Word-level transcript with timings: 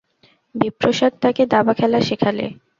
বিপ্রদাস 0.55 1.13
তাকে 1.23 1.43
দাবাখেলা 1.53 1.99
শেখালে। 2.07 2.45